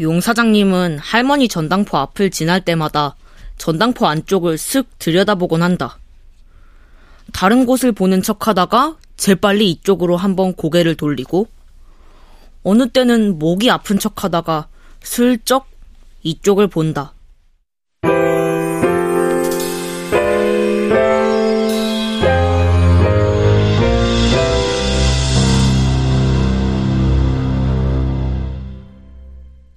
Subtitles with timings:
[0.00, 3.16] 용 사장님은 할머니 전당포 앞을 지날 때마다
[3.58, 5.98] 전당포 안쪽을 쓱 들여다보곤 한다.
[7.34, 11.48] 다른 곳을 보는 척 하다가 재빨리 이쪽으로 한번 고개를 돌리고
[12.62, 14.68] 어느 때는 목이 아픈 척 하다가
[15.02, 15.68] 슬쩍
[16.22, 17.12] 이쪽을 본다.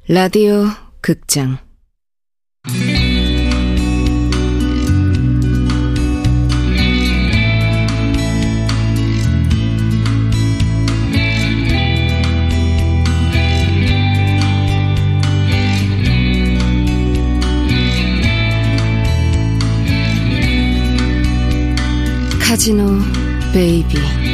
[0.09, 0.65] 라디오
[0.99, 1.57] 극장.
[22.41, 22.99] 카지노
[23.53, 24.32] 베이비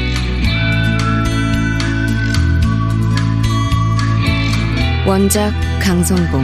[5.09, 6.43] 원작 강성봉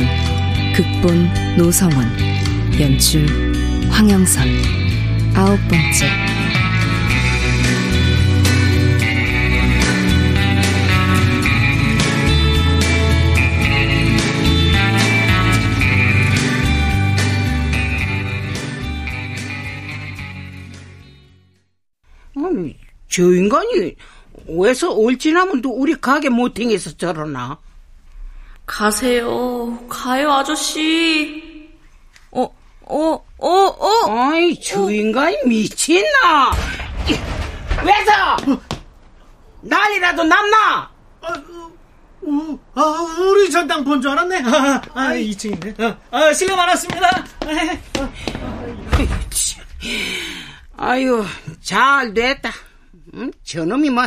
[0.76, 2.08] 극본 노성원
[2.80, 3.24] 연출
[3.92, 4.48] 황영선
[5.36, 6.10] 아홉 번째
[23.08, 23.96] 저 인간이
[24.48, 27.60] 왜서 올지나면도 우리 가게 못행해서 저러나?
[28.66, 29.78] 가세요.
[29.88, 31.70] 가요, 아저씨.
[32.32, 32.44] 어,
[32.82, 34.12] 어, 어, 어.
[34.32, 36.52] 아이, 저 인간이 미친나?
[37.84, 38.60] 왜서?
[39.62, 40.90] 난이라도 남나?
[42.22, 42.82] 우, 아,
[43.20, 44.42] 우리 전당 본 줄 알았네.
[44.46, 45.80] 아, 아 2층인데.
[45.80, 47.24] 아, 아, 실례 많았습니다.
[50.78, 51.24] 아유,
[51.62, 52.52] 잘 됐다.
[53.14, 53.32] 응?
[53.44, 54.04] 저놈이 뭐,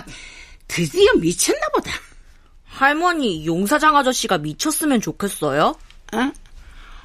[0.67, 1.92] 드디어 미쳤나 보다.
[2.79, 5.75] 할머니, 용사장 아저씨가 미쳤으면 좋겠어요?
[6.15, 6.33] 어?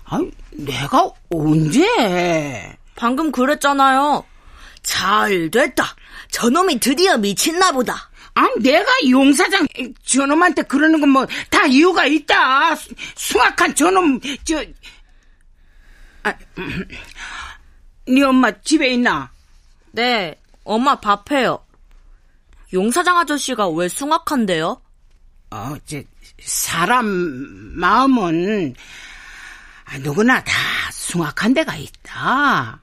[0.06, 2.78] 아유, 내가 언제?
[2.96, 4.24] 방금 그랬잖아요.
[4.84, 5.96] 잘 됐다.
[6.30, 8.10] 저놈이 드디어 미쳤나 보다.
[8.36, 9.66] 아, 내가 용사장
[10.04, 12.76] 저놈한테 그러는 건 뭐 다 이유가 있다.
[12.76, 14.64] 수- 숭악한 저놈 저.
[16.24, 16.88] 아, 음,
[18.08, 19.32] 네 엄마 집에 있나?
[19.92, 21.64] 네, 엄마 밥해요.
[22.74, 24.82] 용사장 아저씨가 왜 숭악한데요?
[25.54, 26.02] 어, 저
[26.42, 28.74] 사람 마음은
[29.86, 30.52] 아, 누구나 다
[30.92, 32.80] 숭악한 데가 있다.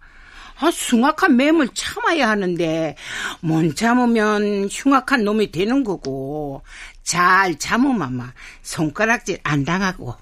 [0.63, 2.95] 아, 숭악한 매물 참아야 하는데
[3.41, 6.63] 못 참으면 흉악한 놈이 되는 거고
[7.03, 8.33] 잘 참으면
[8.63, 10.15] 손가락질 안 당하고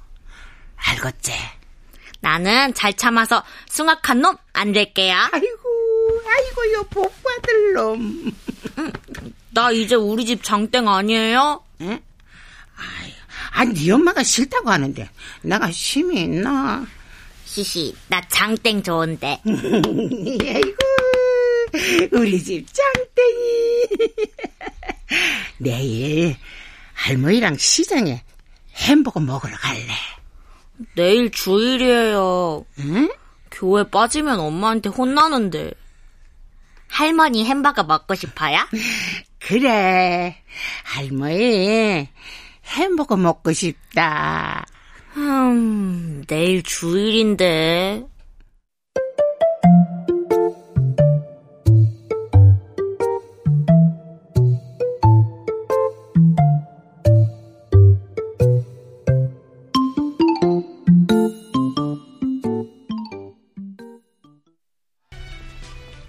[0.76, 1.32] 알겠지?
[2.20, 5.14] 나는 잘 참아서 숭악한 놈 안 될게요.
[5.30, 8.32] 아이고, 아이고, 요 복받을 놈.
[9.50, 11.62] 나 이제 우리 집 장땡 아니에요?
[11.82, 12.00] 응?
[12.78, 13.12] 아이,
[13.52, 15.08] 아, 네 엄마가 싫다고 하는데
[15.42, 16.86] 내가 힘이 있나?
[17.44, 19.40] 시시, 나 장땡 좋은데.
[19.44, 20.78] 아이고,
[22.12, 23.88] 우리 집 짱땡이.
[25.58, 26.36] 내일
[26.94, 28.22] 할머니랑 시장에
[28.76, 29.88] 햄버거 먹으러 갈래.
[30.94, 32.64] 내일 주일이에요.
[32.80, 33.10] 응?
[33.50, 35.72] 교회 빠지면 엄마한테 혼나는데.
[36.88, 38.58] 할머니 햄버거 먹고 싶어요?
[39.40, 40.42] 그래,
[40.84, 42.08] 할머니
[42.68, 44.64] 햄버거 먹고 싶다.
[45.16, 48.04] 음, 내일 주일인데.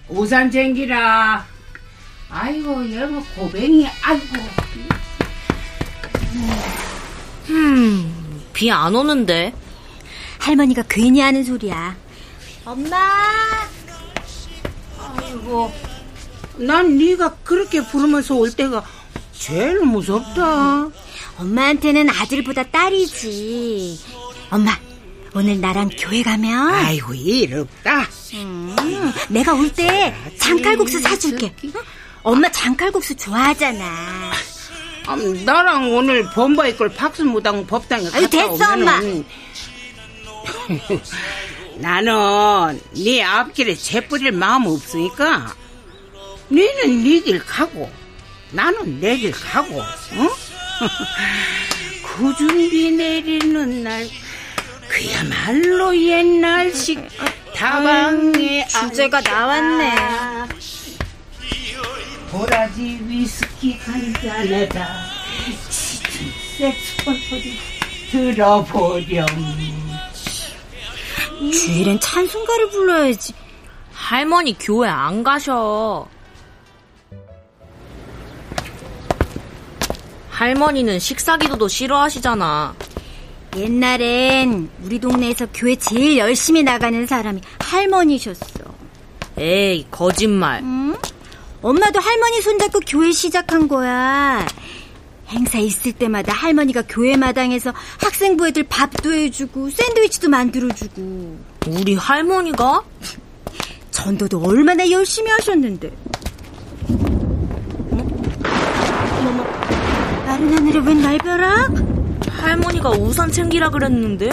[0.09, 1.45] 우산 챙기라.
[2.29, 4.68] 아이고, 여보 고뱅이, 아이고.
[8.59, 9.53] 비 안 오는데.
[10.39, 11.95] 할머니가 괜히 하는 소리야.
[12.65, 12.97] 엄마!
[14.99, 15.73] 아이고,
[16.57, 18.83] 난 네가 그렇게 부르면서 올 때가
[19.31, 20.89] 제일 무섭다.
[21.37, 23.99] 엄마한테는 아들보다 딸이지.
[24.49, 24.77] 엄마,
[25.33, 28.07] 오늘 나랑 교회 가면 아이고, 일 없다.
[28.33, 28.75] 음,
[29.29, 31.53] 내가 올 때 장칼국수 사줄게.
[31.63, 31.71] 응?
[32.23, 34.31] 엄마 장칼국수 좋아하잖아.
[35.09, 35.15] 아,
[35.45, 39.25] 나랑 오늘 범바 이 걸 박수무당 법당에 갔다 아유, 됐어, 오면은
[41.77, 45.55] 나는 네 앞길에 재뿌릴 마음 없으니까
[46.49, 47.89] 너는 네 길 가고
[48.51, 49.81] 나는 내 길 가고
[50.13, 50.29] 응?
[52.03, 54.07] 구준비 내리는 날
[54.87, 56.99] 그야말로 옛날식
[57.55, 59.93] 다방에 주제가 나왔네.
[62.31, 64.87] 도라지 위스키 한 잔에다
[65.69, 67.57] 치킨 색소폰 소리
[68.11, 69.25] 들어보렴.
[71.51, 73.33] 주일엔 찬송가를 불러야지.
[73.91, 76.07] 할머니 교회 안 가셔.
[80.29, 82.75] 할머니는 식사기도도 싫어하시잖아.
[83.57, 88.59] 옛날엔 우리 동네에서 교회 제일 열심히 나가는 사람이 할머니셨어.
[89.37, 90.61] 에이, 거짓말.
[90.61, 90.95] 응?
[91.61, 94.45] 엄마도 할머니 손잡고 교회 시작한 거야.
[95.27, 101.37] 행사 있을 때마다 할머니가 교회 마당에서 학생부 애들 밥도 해주고 샌드위치도 만들어주고.
[101.67, 102.83] 우리 할머니가?
[103.91, 105.91] 전도도 얼마나 열심히 하셨는데.
[109.19, 109.43] 어머머,
[110.25, 111.71] 마른 하늘에 웬 날벼락?
[112.31, 114.29] 할머니가 우산 챙기라 그랬는데?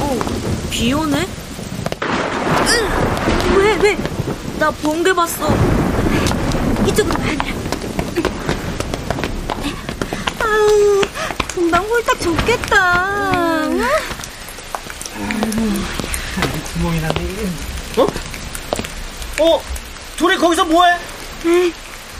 [0.00, 0.18] 어,
[0.70, 1.26] 비 오네?
[3.56, 4.07] 왜, 왜?
[4.58, 5.48] 나 번개 봤어.
[6.86, 7.54] 이쪽으로 가느라.
[10.40, 11.02] 아우,
[11.54, 13.66] 금방 홀딱 젖겠다.
[13.68, 13.80] 응?
[16.74, 17.20] 구멍이 나네.
[17.98, 18.06] 어?
[19.44, 19.62] 어?
[20.16, 20.92] 둘이 거기서 뭐해?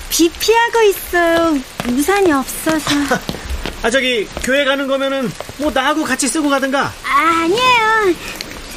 [0.09, 1.59] 비 피하고 있어요.
[1.89, 2.91] 우산이 없어서.
[3.83, 6.93] 아 저기 교회 가는 거면은 뭐 나하고 같이 쓰고 가든가.
[7.05, 8.15] 아니에요.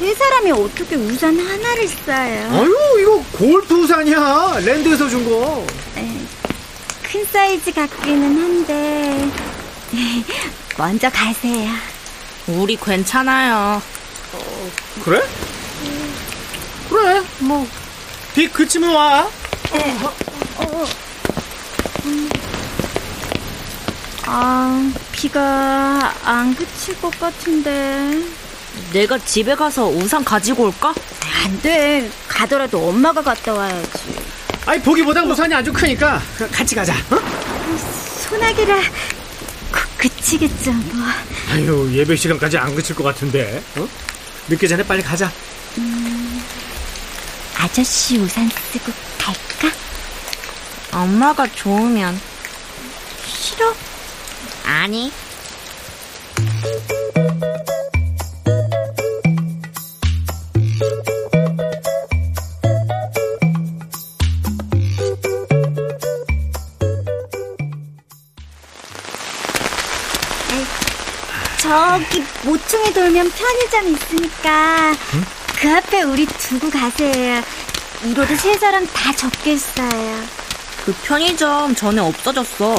[0.02, 2.48] 세 사람이 어떻게 우산 하나를 써요?
[2.50, 4.58] 아유 이거 골프 우산이야.
[4.64, 5.64] 랜드에서 준 거.
[7.04, 9.30] 큰 사이즈 같기는 한데.
[10.76, 11.70] 먼저 가세요.
[12.48, 13.80] 우리 괜찮아요.
[15.04, 15.22] 그래?
[16.90, 17.64] 그래 뭐.
[18.34, 19.30] 비 그치면 와.
[24.26, 28.41] 아, 비가 안 그칠 것 같은데.
[28.92, 30.94] 내가 집에 가서 우산 가지고 올까?
[31.44, 32.10] 안 돼.
[32.28, 33.88] 가더라도 엄마가 갔다 와야지.
[34.66, 36.20] 아니 보기보단 우산이 아주 크니까
[36.52, 36.94] 같이 가자.
[37.10, 37.18] 어?
[38.28, 41.06] 소나기라 곧 그치겠죠, 뭐.
[41.50, 43.62] 아유 예배 시간까지 안 그칠 것 같은데.
[43.76, 43.88] 어?
[44.48, 45.30] 늦기 전에 빨리 가자.
[47.58, 49.76] 아저씨 우산 쓰고 갈까?
[50.92, 52.20] 엄마가 좋으면.
[53.26, 53.74] 싫어?
[54.64, 55.12] 아니.
[71.62, 74.92] 저기 모퉁이 돌면 편의점 있으니까
[75.60, 77.40] 그 앞에 우리 두고 가세요.
[78.04, 80.24] 이로도 세 사람 다 적겠어요.
[80.84, 82.76] 그 편의점 전에 없어졌어.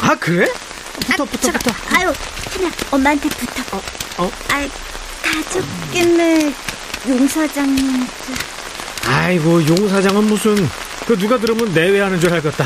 [0.00, 0.50] 아 그래?
[1.06, 1.70] 붙어 붙어 붙어.
[1.94, 2.10] 아유,
[2.52, 3.74] 하나 엄마한테 부탁.
[3.74, 3.82] 어,
[4.16, 4.30] 어?
[4.48, 4.66] 아이,
[5.22, 6.54] 다 적겠네.
[7.06, 8.06] 용사장님.
[9.08, 10.56] 아이고 용사장은 무슨
[11.06, 12.64] 그 누가 들으면 내외하는 줄 알겠다.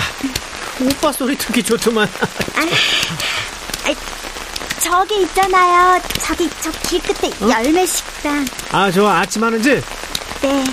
[0.80, 2.08] 오빠 소리 듣기 좋더만.
[2.54, 3.96] 아이,
[4.84, 5.98] 저기 있잖아요.
[6.20, 8.44] 저기 저 길 끝에 열매 식당.
[8.70, 9.82] 아 저 아침 하는 집.
[10.42, 10.64] 네.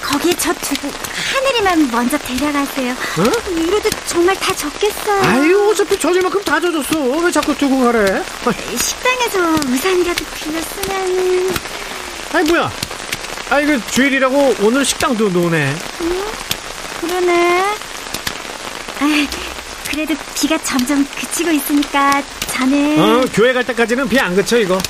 [0.00, 0.90] 거기에 저 두고
[1.34, 2.92] 하늘이만 먼저 데려가세요.
[2.92, 3.50] 어?
[3.50, 5.22] 이로도 정말 다 적겠어요.
[5.24, 6.98] 아유 어차피 젖을 만큼 다 젖었어.
[7.00, 8.22] 왜 자꾸 두고 가래?
[8.78, 9.38] 식당에서
[9.68, 11.54] 우산이라도 빌려 쓰면은
[12.32, 12.72] 아니 뭐야?
[13.50, 15.76] 아 이거 주일이라고 오늘 식당도 노네.
[17.02, 17.64] 그러네.
[19.00, 19.26] 아,
[19.90, 22.22] 그래도 비가 점점 그치고 있으니까
[22.52, 24.78] 저는 어 교회 갈 때까지는 비 안 그쳐 이거.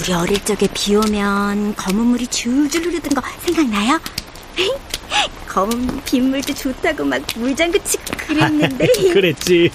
[0.00, 4.00] 우리 어릴 적에 비 오면 검은 물이 줄줄 흐르던 거 생각나요?
[5.48, 9.70] 검은 빗물도 좋다고 막 물장구 치고 그랬는데 그랬지.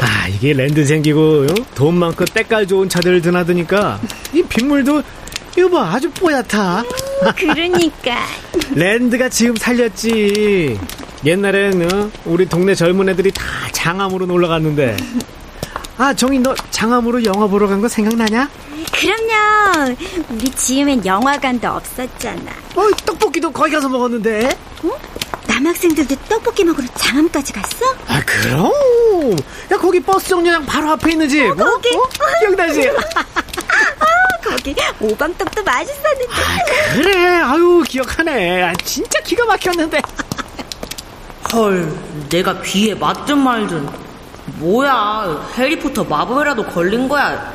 [0.00, 1.54] 아 이게 랜드 생기고 어?
[1.74, 4.00] 돈 많고 때깔 좋은 차들 드나드니까
[4.34, 5.02] 이 빗물도
[5.56, 6.82] 이거 봐 아주 뽀얗다.
[7.36, 8.16] 그러니까
[8.74, 10.78] 랜드가 지금 살렸지.
[11.24, 12.10] 옛날에는 어?
[12.24, 14.96] 우리 동네 젊은 애들이 다 장암으로 놀러 갔는데.
[15.98, 18.48] 아 정희 너 장암으로 영화 보러 간 거 생각나냐?
[18.92, 19.94] 그럼요
[20.30, 24.56] 우리 지음엔 영화관도 없었잖아 어 떡볶이도 거기 가서 먹었는데.
[25.46, 27.86] 남학생들도 떡볶이 먹으러 장암까지 갔어?
[28.08, 28.72] 아 그럼.
[29.70, 31.42] 야 거기 버스 정류장 바로 앞에 있는 집.
[31.44, 31.54] 어?
[31.54, 31.88] 거기?
[31.94, 32.02] 어?
[32.40, 32.90] 기억나지?
[35.02, 36.26] 오방떡도 맛있었는데
[36.94, 37.40] 그래.
[37.42, 38.62] 아유 기억하네.
[38.62, 40.00] 아, 진짜 기가 막혔는데.
[41.52, 41.92] 헐,
[42.30, 43.88] 내가 비에 맞든 말든.
[44.56, 47.52] 뭐야, 해리포터 마법이라도 걸린 거야.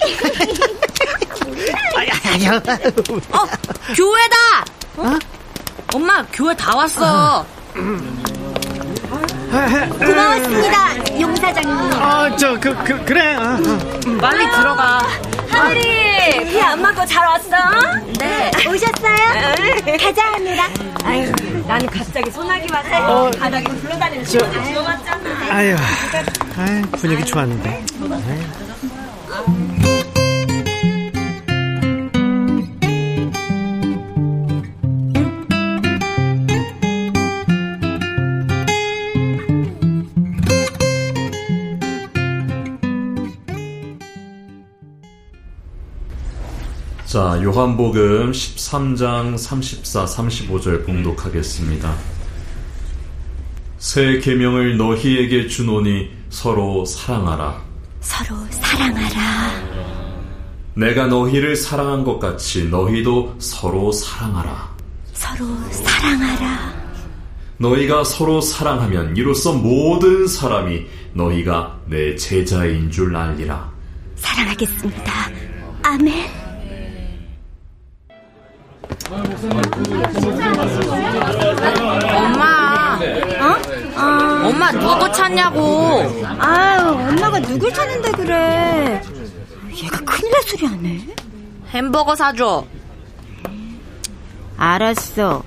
[1.96, 2.56] 아야 아야.
[2.56, 3.46] 어,
[3.94, 4.64] 교회다!
[4.96, 5.18] 어?
[5.94, 7.46] 엄마, 교회 다 왔어.
[9.98, 13.34] 고마웠습니다 용사장님 아 저 그 그, 그래.
[13.36, 14.18] 아, 아.
[14.20, 14.98] 빨리 들어가.
[15.56, 17.48] 하늘이 비 안 맞고 잘 왔어?
[18.18, 18.50] 네.
[18.68, 19.96] 오셨어요?
[19.98, 20.64] 가자 하늘아.
[21.04, 21.32] 아유,
[21.66, 25.54] 나는 갑자기 소나기 와서 어, 바닥에 굴러다니는 저, 안 왔잖아.
[25.54, 25.76] 아유,
[26.58, 27.84] 아유 분위기 좋았는데.
[47.16, 51.96] 자, 요한복음 13장 34, 35절 봉독하겠습니다.
[53.78, 57.62] 새 계명을 너희에게 주노니 서로 사랑하라.
[58.00, 59.62] 서로 사랑하라.
[60.74, 64.76] 내가 너희를 사랑한 것 같이 너희도 서로 사랑하라.
[65.14, 66.74] 서로 사랑하라.
[67.56, 73.72] 너희가 서로 사랑하면 이로써 모든 사람이 너희가 내 제자인 줄 알리라.
[74.16, 75.12] 사랑하겠습니다.
[75.82, 76.35] 아멘.
[82.14, 82.98] 엄마.
[83.40, 83.56] 어?
[83.96, 84.48] 어.
[84.48, 86.02] 엄마 누구 찾냐고.
[86.38, 89.02] 아유, 엄마가 누굴 찾는데 그래.
[89.70, 91.00] 얘가 큰일 날 소리 안 해?
[91.70, 92.64] 햄버거 사줘.
[94.56, 95.44] 알았어.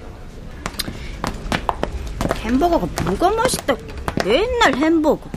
[2.37, 3.75] 햄버거가 뭐가 맛있다.
[4.23, 5.29] 맨날 햄버거.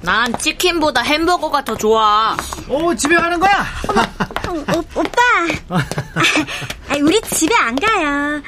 [0.00, 2.36] 난 치킨보다 햄버거가 더 좋아.
[2.68, 3.66] 오, 집에 가는 거야?
[4.48, 5.20] 어, 오, 오빠.
[6.88, 8.42] 아, 우리 집에 안 가요.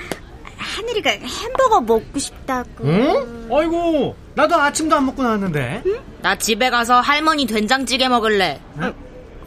[0.57, 2.85] 하늘이가 햄버거 먹고 싶다고.
[2.85, 3.49] 응?
[3.53, 5.83] 아이고, 나도 아침도 안 먹고 나왔는데.
[5.87, 5.99] 응?
[6.23, 8.61] 나 집에 가서 할머니 된장찌개 먹을래.
[8.81, 8.95] 응?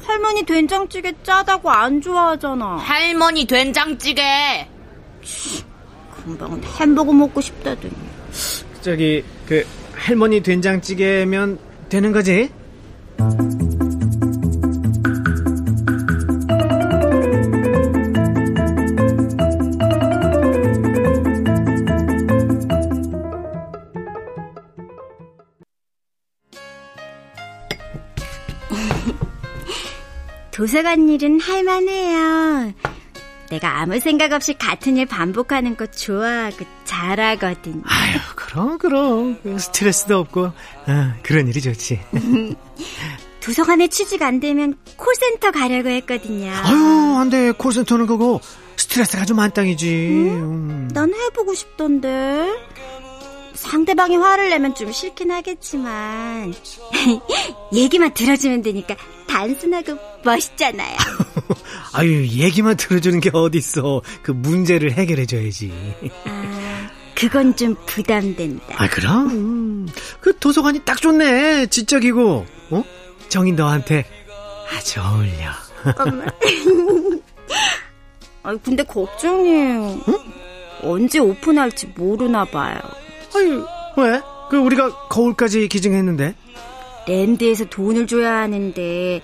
[0.04, 2.78] 할머니 된장찌개 짜다고 안 좋아하잖아.
[2.78, 4.68] 할머니 된장찌개.
[6.24, 7.94] 금방 햄버거 먹고 싶다더니.
[8.82, 12.50] 저기 그 할머니 된장찌개면 되는 거지?
[30.62, 32.74] 도서관 일은 할만해요.
[33.50, 37.82] 내가 아무 생각 없이 같은 일 반복하는 거 좋아하고 잘하거든.
[37.84, 39.40] 아유, 그럼, 그럼.
[39.58, 42.00] 스트레스도 없고, 어, 그런 일이 좋지.
[43.42, 46.52] 도서관에 취직 안 되면 콜센터 가려고 했거든요.
[46.52, 47.54] 아유, 안 돼.
[47.54, 48.40] 콜센터는 그거
[48.76, 49.90] 스트레스가 좀 만땅이지.
[49.90, 50.28] 음?
[50.30, 50.90] 음.
[50.94, 52.52] 난 해보고 싶던데.
[53.56, 56.54] 상대방이 화를 내면 좀 싫긴 하겠지만
[57.74, 58.96] 얘기만 들어주면 되니까
[59.28, 60.98] 단순하고 멋있잖아요.
[61.94, 64.02] 아유 얘기만 들어주는 게 어딨어.
[64.22, 65.74] 그 문제를 해결해줘야지.
[66.26, 68.64] 아 그건 좀 부담된다.
[68.78, 69.88] 아 그럼
[70.20, 71.68] 그 도서관이 딱 좋네.
[71.68, 72.84] 지적이고 어?
[73.30, 74.06] 정인 너한테
[74.76, 75.52] 아주 어울려.
[78.44, 80.02] 아 근데 걱정이에요.
[80.08, 80.18] 응?
[80.84, 82.80] 언제 오픈할지 모르나 봐요.
[83.36, 83.66] 아유,
[83.98, 84.20] 왜?
[84.50, 86.36] 그 우리가 거울까지 기증했는데.
[87.08, 89.22] 랜드에서 돈을 줘야 하는데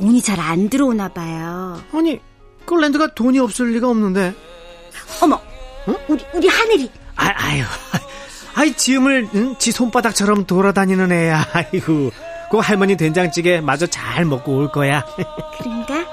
[0.00, 1.80] 돈이 잘 안 들어오나 봐요.
[1.92, 2.18] 아니,
[2.64, 4.34] 그 랜드가 돈이 없을 리가 없는데.
[5.22, 5.40] 어머,
[5.88, 5.96] 응?
[6.08, 6.90] 우리 우리 하늘이.
[7.16, 7.62] 아, 아유,
[8.54, 9.56] 아이 지음을 응?
[9.58, 11.46] 지 손바닥처럼 돌아다니는 애야.
[11.52, 12.10] 아이고,
[12.50, 15.04] 그 할머니 된장찌개 마저 잘 먹고 올 거야.
[15.58, 16.06] 그런가?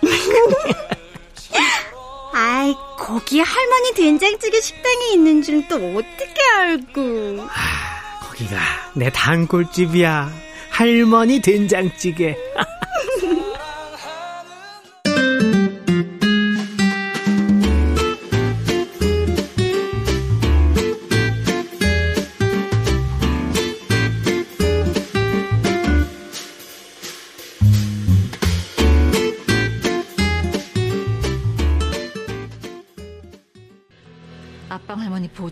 [2.34, 7.42] 아이, 거기 할머니 된장찌개 식당이 있는 줄 또 어떻게 알고?
[7.42, 8.56] 아, 거기가
[8.94, 10.30] 내 단골집이야.
[10.70, 12.34] 할머니 된장찌개.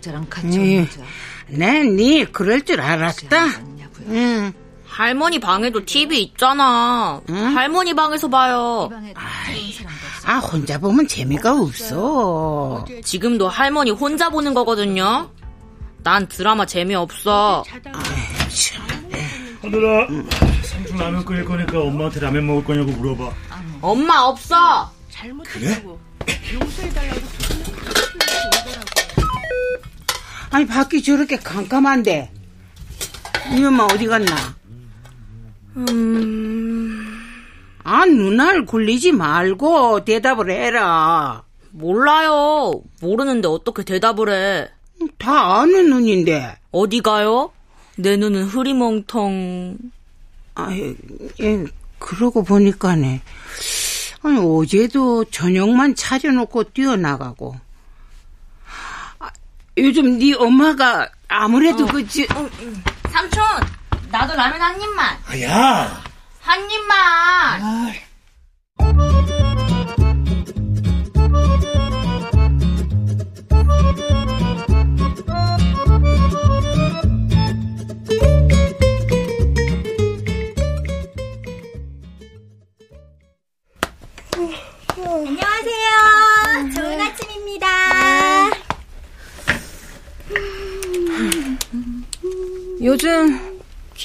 [0.01, 1.01] 보호자랑 같이 음, 오자.
[1.47, 3.45] 네, 네 그럴 줄 알았다.
[4.07, 4.51] 응.
[4.85, 7.21] 할머니 방에도 TV 있잖아.
[7.29, 7.35] 응?
[7.55, 8.89] 할머니 방에서 봐요.
[10.25, 12.85] 아, 혼자 보면 재미가 없어.
[13.03, 15.29] 지금도 할머니 혼자 보는 거거든요.
[16.03, 17.63] 난 드라마 재미없어.
[19.61, 20.07] 하늘아,
[20.63, 23.31] 삼촌 라면 끓일 거니까 엄마한테 라면 먹을 거냐고 물어봐.
[23.81, 24.91] 엄마 없어.
[25.45, 25.83] 그래?
[26.53, 27.21] 용서해달라고
[30.51, 32.31] 아니 밖이 저렇게 깜깜한데
[33.57, 34.35] 이 엄마 어디 갔나?
[35.77, 37.21] 음...
[37.83, 41.43] 아 눈알 굴리지 말고 대답을 해라.
[41.71, 42.81] 몰라요.
[43.01, 44.69] 모르는데 어떻게 대답을 해?
[45.17, 46.57] 다 아는 눈인데.
[46.71, 47.51] 어디 가요?
[47.95, 49.77] 내 눈은 흐리멍텅.
[50.55, 51.65] 아, 예,
[51.97, 53.21] 그러고 보니까네.
[54.23, 57.55] 아니, 어제도 저녁만 차려놓고 뛰어나가고.
[59.81, 61.87] 아, 요즘 네 엄마가 아무래도 어.
[61.87, 62.27] 그지.
[62.35, 62.47] 어,
[63.09, 63.43] 삼촌,
[64.11, 65.17] 나도 라면 한 입만.
[65.41, 66.03] 야!
[66.41, 67.61] 한 입만.
[67.61, 67.93] 안녕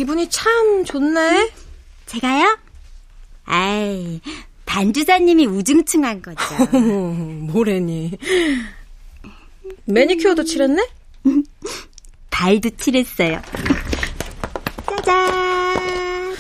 [0.07, 1.51] 기분이 참 좋네.
[2.07, 2.57] 제가요?
[3.45, 4.21] 아이,
[4.65, 6.39] 반주사님이 우중충한 거죠.
[7.51, 8.17] 뭐래니.
[9.87, 10.89] 매니큐어도 칠했네?
[12.31, 13.43] 발도 칠했어요.
[14.87, 16.37] 짜잔.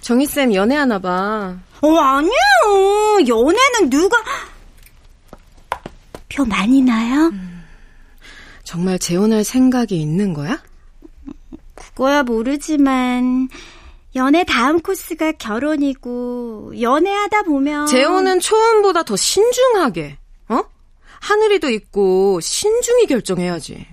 [0.00, 1.58] 정희쌤 연애하나 봐.
[1.80, 3.26] 어, 아니에요.
[3.26, 4.16] 연애는 누가.
[6.28, 7.32] 표 많이 나요?
[8.62, 10.62] 정말 재혼할 생각이 있는 거야?
[12.00, 13.50] 그거야 모르지만,
[14.16, 17.88] 연애 다음 코스가 결혼이고, 연애하다 보면.
[17.88, 20.16] 재혼은 초혼보다 더 신중하게,
[20.48, 20.62] 어?
[21.20, 23.86] 하늘이도 있고, 신중히 결정해야지.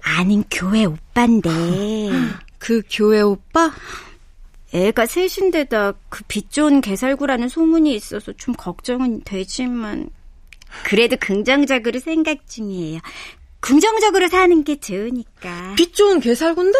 [0.00, 1.50] 아는 교회 오빠인데.
[2.56, 3.74] 그 교회 오빠?
[4.72, 10.08] 애가 셋인데다 그 빚 좋은 개살구라는 소문이 있어서 좀 걱정은 되지만
[10.84, 13.00] 그래도 긍정적으로 생각 중이에요.
[13.66, 15.74] 긍정적으로 사는 게 좋으니까.
[15.76, 16.78] 빚 좋은 개살군데?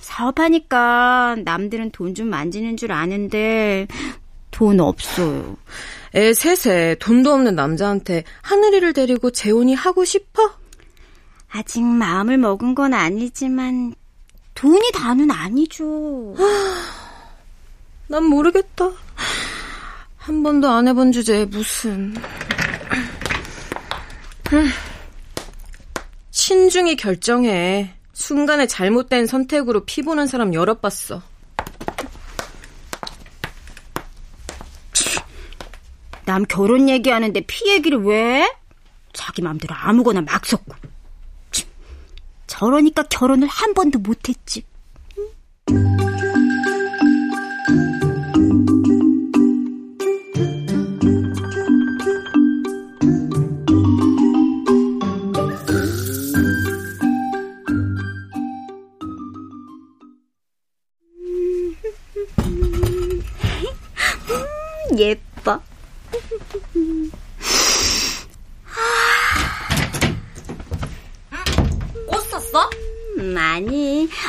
[0.00, 3.86] 사업하니까 남들은 돈 좀 만지는 줄 아는데
[4.50, 5.58] 돈 없어요.
[6.14, 10.50] 애 셋에 돈도 없는 남자한테 하늘이를 데리고 재혼이 하고 싶어?
[11.50, 13.94] 아직 마음을 먹은 건 아니지만
[14.54, 16.34] 돈이 다는 아니죠.
[18.08, 18.92] 난 모르겠다.
[20.16, 22.14] 한 번도 안 해본 주제에 무슨.
[26.46, 26.68] 흠.
[26.70, 27.92] 신중히 결정해.
[28.12, 31.22] 순간에 잘못된 선택으로 피보는 사람 여러 봤어.
[36.24, 38.52] 남 결혼 얘기하는데 피 얘기를 왜?
[39.12, 40.74] 자기 마음대로 아무거나 막 섞고.
[41.50, 41.68] 참,
[42.46, 44.64] 저러니까 결혼을 한 번도 못했지.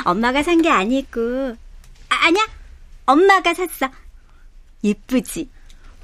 [0.08, 1.56] 엄마가 산 게 아니고.
[2.10, 2.42] 아, 아니야,
[3.06, 3.90] 엄마가 샀어.
[4.84, 5.50] 예쁘지?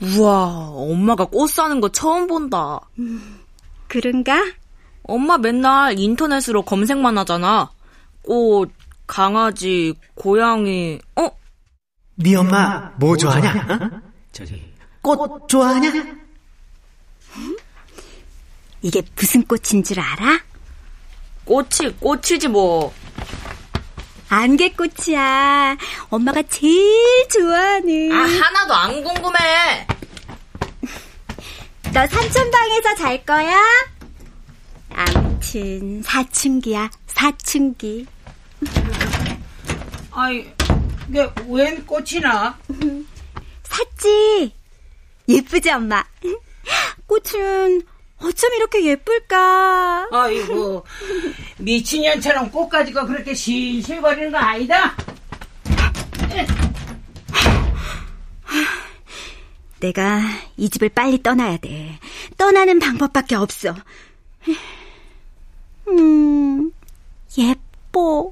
[0.02, 2.80] 우와, 엄마가 꽃 사는 거 처음 본다.
[3.88, 4.44] 그런가?
[5.04, 7.72] 엄마 맨날 인터넷으로 검색만 하잖아.
[8.22, 8.72] 꽃,
[9.08, 11.30] 강아지, 고양이, 어?
[12.16, 13.52] 네 엄마 뭐 좋아하냐?
[13.70, 14.02] 어?
[14.34, 14.62] 저기
[15.02, 15.92] 꽃 좋아하냐?
[18.82, 20.40] 이게 무슨 꽃인 줄 알아?
[21.46, 22.94] 꽃이, 꽃이지 뭐.
[24.34, 25.78] 안개꽃이야.
[26.10, 28.12] 엄마가 제일 좋아하는.
[28.12, 29.88] 아, 하나도 안 궁금해.
[31.94, 33.56] 너 삼촌방에서 잘 거야?
[34.90, 38.08] 암튼 사춘기야, 사춘기.
[40.10, 40.52] 아이,
[41.08, 42.58] 이게 웬 꽃이나?
[43.64, 44.52] 샀지?
[45.30, 46.04] 예쁘지, 엄마?
[47.06, 47.84] 꽃은
[48.24, 50.08] 어쩜 이렇게 예쁠까?
[50.12, 50.86] 아이고,
[51.58, 54.96] 미친년처럼 꽃 가지고 그렇게 실실거리는 거 아니다?
[59.80, 60.22] 내가
[60.56, 62.00] 이 집을 빨리 떠나야 돼.
[62.38, 63.76] 떠나는 방법밖에 없어.
[65.90, 66.72] 음,
[67.38, 68.32] 예뻐.